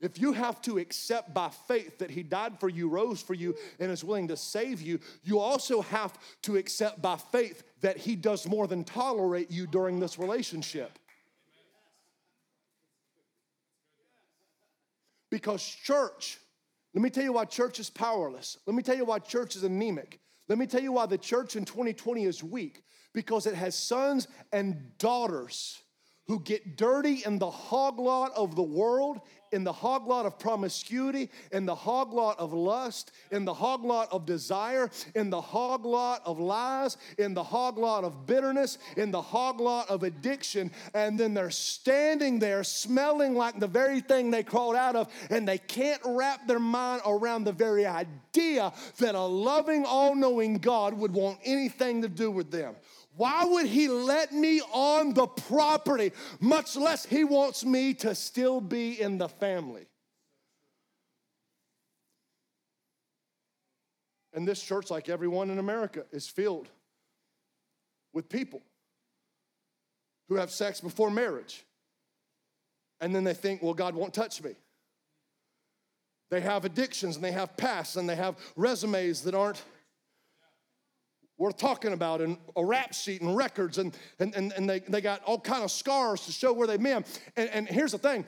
[0.00, 3.54] If you have to accept by faith that He died for you, rose for you,
[3.78, 8.16] and is willing to save you, you also have to accept by faith that He
[8.16, 10.98] does more than tolerate you during this relationship.
[15.30, 16.38] Because, church,
[16.94, 18.58] let me tell you why church is powerless.
[18.66, 20.18] Let me tell you why church is anemic.
[20.48, 24.28] Let me tell you why the church in 2020 is weak because it has sons
[24.52, 25.80] and daughters
[26.26, 29.20] who get dirty in the hoglot of the world
[29.52, 34.90] in the hoglot of promiscuity, in the hoglot of lust, in the hoglot of desire,
[35.14, 40.70] in the hoglot of lies, in the hoglot of bitterness, in the hoglot of addiction.
[40.94, 45.46] And then they're standing there smelling like the very thing they crawled out of, and
[45.46, 50.94] they can't wrap their mind around the very idea that a loving, all knowing God
[50.94, 52.74] would want anything to do with them.
[53.16, 58.60] Why would he let me on the property, much less he wants me to still
[58.60, 59.86] be in the family?
[64.32, 66.68] And this church, like everyone in America, is filled
[68.14, 68.62] with people
[70.28, 71.64] who have sex before marriage.
[73.00, 74.54] And then they think, well, God won't touch me.
[76.30, 79.62] They have addictions and they have pasts and they have resumes that aren't
[81.42, 85.00] worth talking about and a rap sheet and records and, and, and, and they, they
[85.00, 87.04] got all kind of scars to show where they've been.
[87.36, 88.24] And, and here's the thing.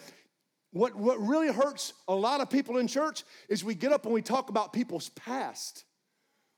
[0.72, 4.12] What, what really hurts a lot of people in church is we get up and
[4.12, 5.84] we talk about people's past.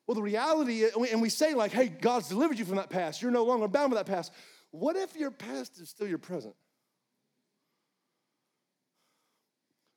[0.06, 3.20] Well, the reality is, and we say like, hey, God's delivered you from that past.
[3.20, 4.32] You're no longer bound by that past.
[4.70, 6.54] What if your past is still your present?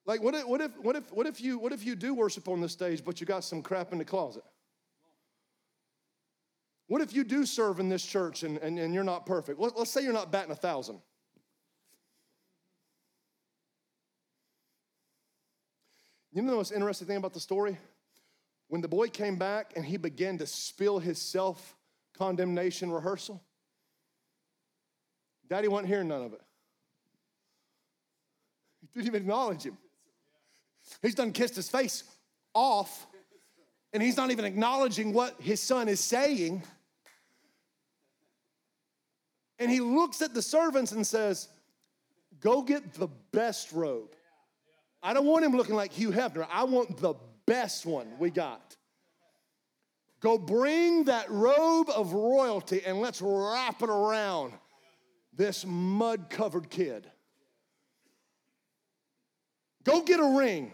[0.06, 2.50] Like, what if, what if, what if, what if you, what if you do worship
[2.50, 4.44] on the stage, but you got some crap in the closet?
[6.90, 9.60] What if you do serve in this church and, and, and you're not perfect?
[9.60, 11.00] Let, let's say you're not batting a thousand.
[16.34, 17.78] You know the most interesting thing about the story?
[18.70, 21.76] When the boy came back and he began to spill his self
[22.18, 23.40] condemnation rehearsal,
[25.48, 26.42] daddy wasn't hearing none of it.
[28.82, 29.78] He didn't even acknowledge him.
[31.04, 32.04] He's done kissed his face
[32.56, 33.06] off,
[33.94, 36.64] and he's not even acknowledging what his son is saying.
[39.60, 41.50] And he looks at the servants and says,
[42.40, 44.16] Go get the best robe.
[45.04, 46.48] I don't want him looking like Hugh Hefner.
[46.50, 48.78] I want the best one we got.
[50.22, 54.54] Go bring that robe of royalty and let's wrap it around
[55.34, 57.10] this mud covered kid.
[59.86, 60.72] Go get a ring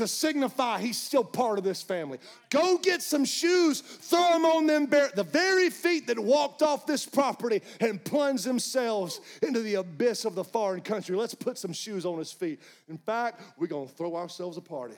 [0.00, 2.18] to signify he's still part of this family.
[2.48, 6.86] Go get some shoes, throw them on them bare, the very feet that walked off
[6.86, 11.14] this property and plunged themselves into the abyss of the foreign country.
[11.14, 12.60] Let's put some shoes on his feet.
[12.88, 14.94] In fact, we're gonna throw ourselves a party.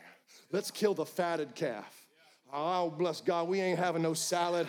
[0.53, 2.07] Let's kill the fatted calf.
[2.53, 4.69] Oh, bless God, we ain't having no salad.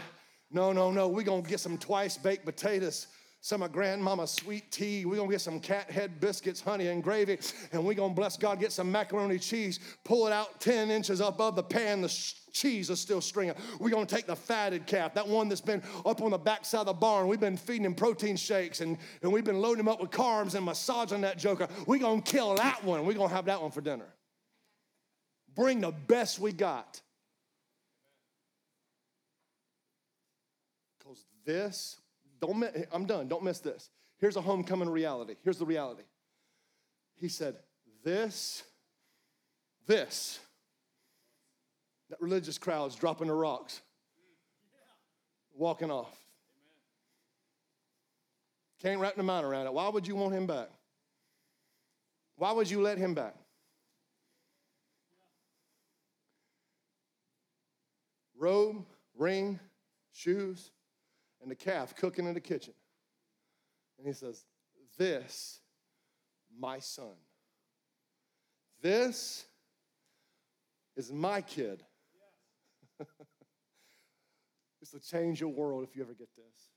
[0.50, 1.08] No, no, no.
[1.08, 3.08] We're gonna get some twice baked potatoes
[3.44, 5.04] some of grandmama's sweet tea.
[5.04, 7.40] We're gonna get some cat head biscuits, honey, and gravy,
[7.74, 11.58] and we're gonna bless God, get some macaroni cheese, pull it out 10 inches above
[11.58, 12.00] the pan.
[12.00, 13.54] The cheese is still stringing.
[13.82, 16.86] We're gonna take the fatted calf, that one that's been up on the backside of
[16.86, 17.28] the barn.
[17.28, 20.56] We've been feeding him protein shakes and, and we've been loading him up with carbs
[20.56, 21.68] and massaging that joker.
[21.86, 23.06] We're gonna kill that one.
[23.06, 24.08] We're gonna have that one for dinner.
[25.54, 27.02] Bring the best we got.
[30.98, 31.98] Because this
[32.48, 33.28] don't, I'm done.
[33.28, 33.90] Don't miss this.
[34.20, 35.36] Here's a homecoming reality.
[35.44, 36.04] Here's the reality.
[37.16, 37.56] He said,
[38.04, 38.64] This,
[39.88, 40.40] this,
[42.10, 43.82] that religious crowd's dropping the rocks,
[45.56, 46.14] walking off.
[48.82, 49.74] Can't wrap the mind around it.
[49.74, 50.68] Why would you want him back?
[52.36, 53.36] Why would you let him back?
[58.38, 58.84] Robe,
[59.18, 59.60] ring,
[60.12, 60.72] shoes,
[61.44, 62.74] and the calf cooking in the kitchen.
[63.98, 64.46] And he says,
[64.98, 65.60] This,
[66.58, 67.14] my son.
[68.82, 69.46] This
[70.96, 71.84] is my kid.
[73.00, 76.70] this will change your world if you ever get this.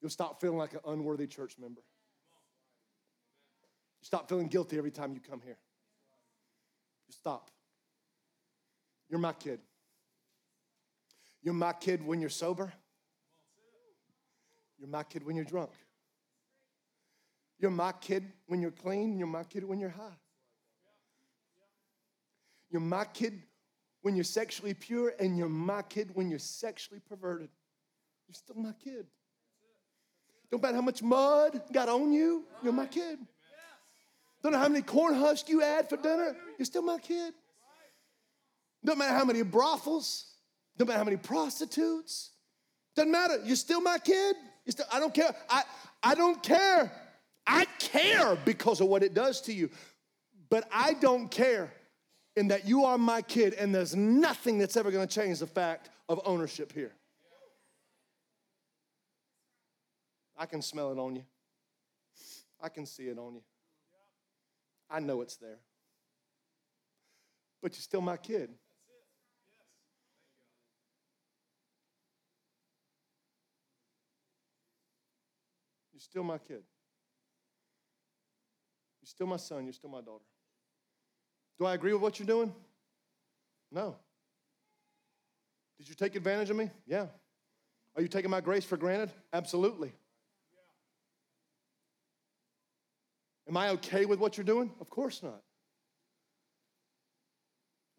[0.00, 1.80] You'll stop feeling like an unworthy church member.
[4.00, 5.58] You stop feeling guilty every time you come here.
[7.08, 7.50] You stop.
[9.08, 9.60] You're my kid.
[11.46, 12.72] You're my kid when you're sober.
[14.80, 15.70] You're my kid when you're drunk.
[17.60, 19.16] You're my kid when you're clean.
[19.16, 20.18] You're my kid when you're high.
[22.68, 23.44] You're my kid
[24.02, 27.50] when you're sexually pure, and you're my kid when you're sexually perverted.
[28.26, 29.06] You're still my kid.
[30.50, 33.20] Don't matter how much mud got on you, you're my kid.
[34.42, 37.34] Don't know how many corn husks you add for dinner, you're still my kid.
[38.84, 40.35] Don't matter how many brothels
[40.78, 42.30] no matter how many prostitutes.
[42.94, 43.38] Doesn't matter.
[43.44, 44.36] You're still my kid.
[44.68, 45.34] Still, I don't care.
[45.48, 45.62] I,
[46.02, 46.90] I don't care.
[47.46, 49.70] I care because of what it does to you.
[50.48, 51.72] But I don't care
[52.36, 55.46] in that you are my kid and there's nothing that's ever going to change the
[55.46, 56.92] fact of ownership here.
[60.36, 61.24] I can smell it on you.
[62.60, 63.42] I can see it on you.
[64.90, 65.58] I know it's there.
[67.62, 68.50] But you're still my kid.
[76.16, 76.62] Still my kid.
[79.02, 79.64] You're still my son.
[79.64, 80.24] You're still my daughter.
[81.58, 82.54] Do I agree with what you're doing?
[83.70, 83.96] No.
[85.76, 86.70] Did you take advantage of me?
[86.86, 87.08] Yeah.
[87.96, 89.10] Are you taking my grace for granted?
[89.34, 89.92] Absolutely.
[93.46, 94.72] Am I okay with what you're doing?
[94.80, 95.42] Of course not.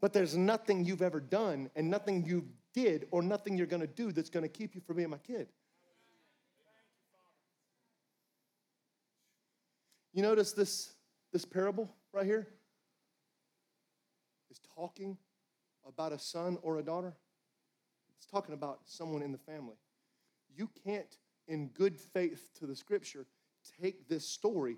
[0.01, 3.85] But there's nothing you've ever done and nothing you did or nothing you're going to
[3.85, 5.49] do that's going to keep you from being my kid.
[10.17, 10.95] You notice this,
[11.31, 12.47] this parable right here
[14.49, 15.15] is talking
[15.87, 17.13] about a son or a daughter.
[18.17, 19.75] It's talking about someone in the family.
[20.55, 21.15] You can't,
[21.47, 23.27] in good faith to the scripture,
[23.79, 24.77] take this story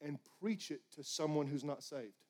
[0.00, 2.24] and preach it to someone who's not saved.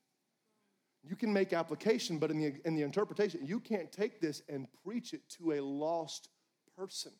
[1.03, 4.69] You can make application, but in the, in the interpretation, you can't take this and
[4.85, 6.29] preach it to a lost
[6.77, 7.13] person.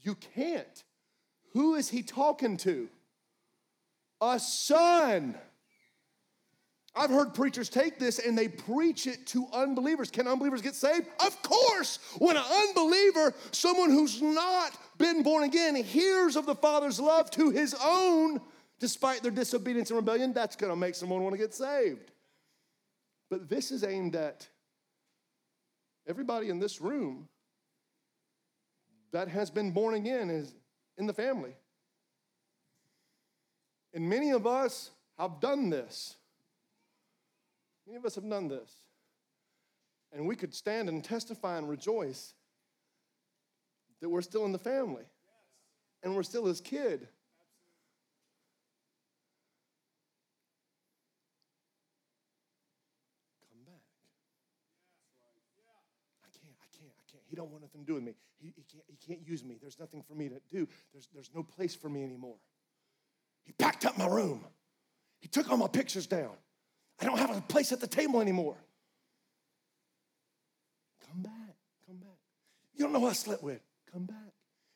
[0.00, 0.82] You can't.
[1.52, 2.88] Who is he talking to?
[4.20, 5.36] A son.
[6.94, 10.10] I've heard preachers take this and they preach it to unbelievers.
[10.10, 11.06] Can unbelievers get saved?
[11.24, 11.98] Of course.
[12.18, 17.50] When an unbeliever, someone who's not been born again, hears of the Father's love to
[17.50, 18.40] his own,
[18.80, 22.10] despite their disobedience and rebellion, that's going to make someone want to get saved.
[23.30, 24.48] But this is aimed at
[26.08, 27.28] everybody in this room
[29.12, 30.54] that has been born again is
[30.98, 31.54] in the family.
[33.92, 36.16] And many of us have done this.
[37.86, 38.70] Many of us have done this.
[40.12, 42.34] And we could stand and testify and rejoice
[44.00, 45.04] that we're still in the family
[46.02, 47.06] and we're still his kid.
[53.50, 53.82] Come back.
[56.24, 57.22] I can't, I can't, I can't.
[57.28, 58.14] He don't want nothing to do with me.
[58.40, 59.58] He, he, can't, he can't use me.
[59.60, 60.66] There's nothing for me to do.
[60.92, 62.36] There's, there's no place for me anymore.
[63.50, 64.44] He packed up my room.
[65.18, 66.30] He took all my pictures down.
[67.00, 68.54] I don't have a place at the table anymore.
[71.10, 72.16] Come back, come back.
[72.76, 73.60] You don't know who I slept with.
[73.92, 74.16] Come back.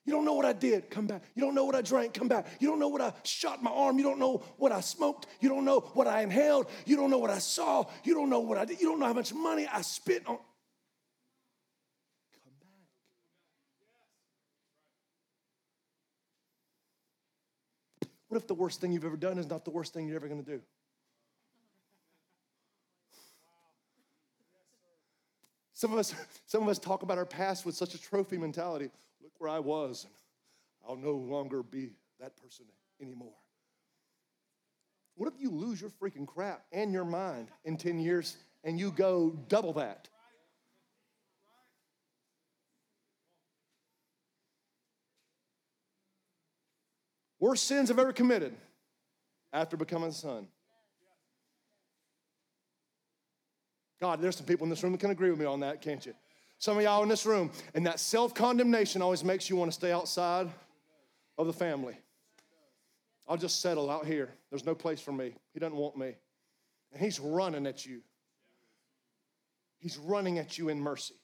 [0.04, 0.90] You don't know what I did.
[0.90, 1.22] Come back.
[1.36, 2.14] You don't know what I drank.
[2.14, 2.48] Come back.
[2.58, 3.96] You don't know what I shot my arm.
[3.96, 5.26] You don't know what I smoked.
[5.38, 6.66] You don't know what I inhaled.
[6.84, 7.84] You don't know what I saw.
[8.02, 8.80] You don't know what I did.
[8.80, 10.38] You don't know how much money I spent on.
[18.34, 20.26] What if the worst thing you've ever done is not the worst thing you're ever
[20.26, 20.60] going to do?
[25.72, 26.12] Some of us,
[26.44, 28.90] some of us talk about our past with such a trophy mentality.
[29.22, 30.12] Look where I was, and
[30.84, 32.64] I'll no longer be that person
[33.00, 33.36] anymore.
[35.14, 38.90] What if you lose your freaking crap and your mind in 10 years and you
[38.90, 40.08] go double that?
[47.44, 48.54] Worst sins I've ever committed
[49.52, 50.46] after becoming a son.
[54.00, 56.06] God, there's some people in this room that can agree with me on that, can't
[56.06, 56.14] you?
[56.58, 59.74] Some of y'all in this room, and that self condemnation always makes you want to
[59.74, 60.50] stay outside
[61.36, 61.94] of the family.
[63.28, 64.30] I'll just settle out here.
[64.48, 65.34] There's no place for me.
[65.52, 66.14] He doesn't want me.
[66.94, 68.00] And He's running at you.
[69.80, 71.16] He's running at you in mercy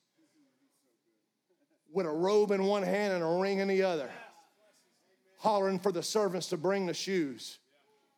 [1.91, 4.11] with a robe in one hand and a ring in the other,
[5.41, 7.59] hollering for the servants to bring the shoes.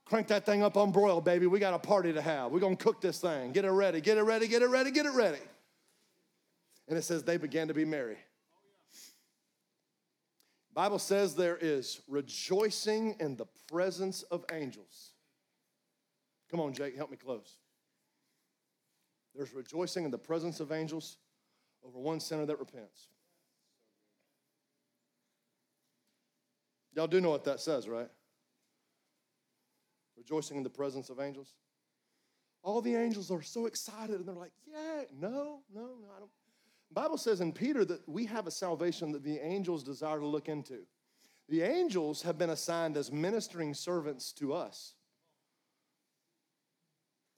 [0.04, 1.46] Crank that thing up on broil, baby.
[1.46, 2.50] We got a party to have.
[2.50, 3.52] We're going to cook this thing.
[3.52, 5.38] Get it ready, get it ready, get it ready, get it ready.
[6.88, 8.18] And it says they began to be merry.
[10.74, 15.12] Bible says there is rejoicing in the presence of angels.
[16.50, 17.56] Come on, Jake, help me close.
[19.32, 21.18] There's rejoicing in the presence of angels
[21.86, 23.06] over one sinner that repents.
[26.94, 28.08] Y'all do know what that says, right?
[30.22, 31.54] rejoicing in the presence of angels.
[32.62, 36.30] All the angels are so excited and they're like, yeah, no, no, no, I don't.
[36.90, 40.26] The Bible says in Peter that we have a salvation that the angels desire to
[40.26, 40.80] look into.
[41.48, 44.94] The angels have been assigned as ministering servants to us.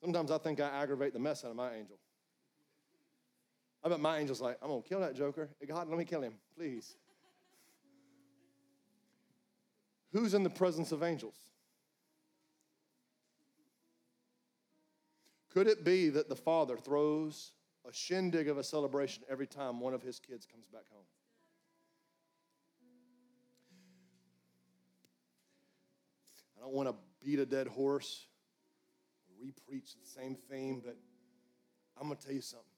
[0.02, 1.96] Sometimes I think I aggravate the mess out of my angel.
[3.82, 5.48] I bet my angel's like, I'm gonna kill that joker.
[5.66, 6.96] God, let me kill him, please.
[10.14, 11.34] Who's in the presence of angels?
[15.52, 17.50] Could it be that the father throws
[17.84, 21.04] a shindig of a celebration every time one of his kids comes back home?
[26.56, 28.28] I don't want to beat a dead horse,
[29.44, 30.96] repreach the same theme, but
[32.00, 32.68] I'm going to tell you something.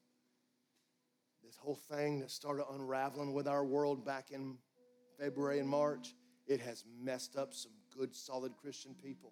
[1.43, 4.57] This whole thing that started unraveling with our world back in
[5.19, 6.15] February and March,
[6.47, 9.31] it has messed up some good, solid Christian people.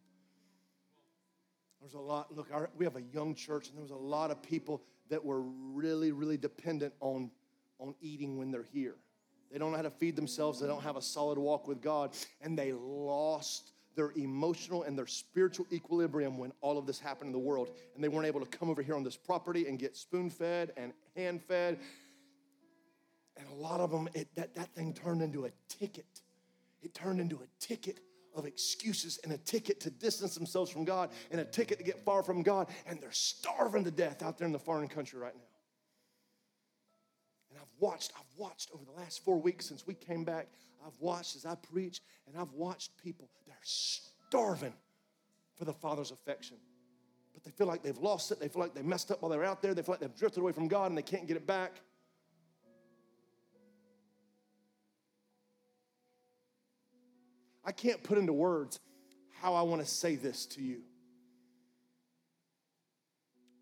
[1.80, 4.32] There's a lot, look, our, we have a young church, and there was a lot
[4.32, 7.30] of people that were really, really dependent on,
[7.80, 8.96] on eating when they're here.
[9.52, 12.12] They don't know how to feed themselves, they don't have a solid walk with God,
[12.42, 17.32] and they lost their emotional and their spiritual equilibrium when all of this happened in
[17.32, 17.72] the world.
[17.94, 20.74] And they weren't able to come over here on this property and get spoon fed
[20.76, 21.80] and hand fed.
[23.38, 26.22] And a lot of them, it, that, that thing turned into a ticket.
[26.86, 28.00] It turned into a ticket
[28.36, 32.06] of excuses and a ticket to distance themselves from God and a ticket to get
[32.06, 35.34] far from God, and they're starving to death out there in the foreign country right
[35.36, 35.42] now.
[37.50, 40.48] And I've watched, I've watched over the last four weeks since we came back,
[40.86, 44.74] I've watched as I preach, and I've watched people, they're starving
[45.56, 46.58] for the Father's affection.
[47.34, 48.40] But they feel like they've lost it.
[48.40, 49.74] They feel like they messed up while they're out there.
[49.74, 51.82] They feel like they've drifted away from God and they can't get it back.
[57.66, 58.80] I can't put into words
[59.42, 60.82] how I want to say this to you.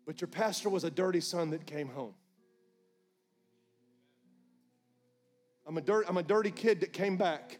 [0.06, 2.14] But your pastor was a dirty son that came home.
[5.66, 7.58] I'm a, dirt, I'm a dirty kid that came back.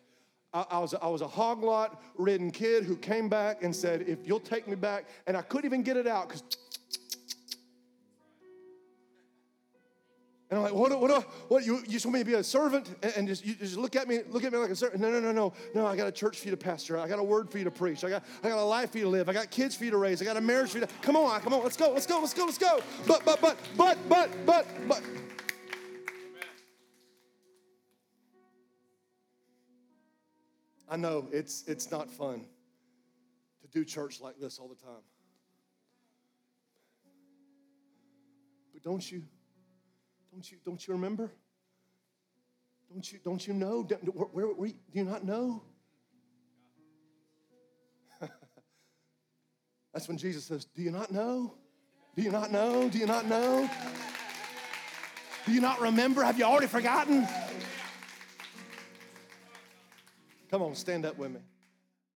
[0.52, 4.02] I, I, was, I was a hog lot ridden kid who came back and said,
[4.06, 6.42] If you'll take me back, and I couldn't even get it out because
[10.50, 12.94] And I'm like, what, what, what, you, you just want me to be a servant
[13.02, 15.00] and, and just, you just look at me, look at me like a servant.
[15.00, 16.98] No, no, no, no, no, I got a church for you to pastor.
[16.98, 18.04] I got a word for you to preach.
[18.04, 19.28] I got, I got a life for you to live.
[19.28, 20.20] I got kids for you to raise.
[20.20, 22.20] I got a marriage for you to, come on, come on, let's go, let's go,
[22.20, 22.80] let's go, let's go.
[23.06, 25.02] But, but, but, but, but, but, but.
[30.90, 32.44] I know it's, it's not fun
[33.62, 35.02] to do church like this all the time.
[38.74, 39.22] But don't you
[40.34, 41.30] don't you, don't you remember?
[42.90, 43.82] Don't you, don't you know?
[43.82, 45.62] Where, where, where, do you not know?
[49.92, 51.54] That's when Jesus says, Do you not know?
[52.16, 52.88] Do you not know?
[52.88, 53.70] Do you not know?
[55.46, 56.24] Do you not remember?
[56.24, 57.28] Have you already forgotten?
[60.50, 61.40] Come on, stand up with me.